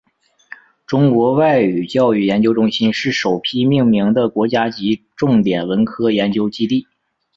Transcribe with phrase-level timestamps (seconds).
[0.87, 6.87] 中国外语教育研究中心是首批命名的国家级重点文科研究基地。